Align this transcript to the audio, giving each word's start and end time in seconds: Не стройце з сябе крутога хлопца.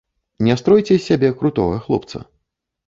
Не 0.47 0.55
стройце 0.61 0.89
з 0.99 1.03
сябе 1.09 1.31
крутога 1.43 1.77
хлопца. 1.87 2.27